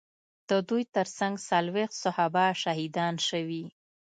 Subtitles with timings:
[0.49, 3.65] د دوی ترڅنګ څلوېښت صحابه شهیدان شوي.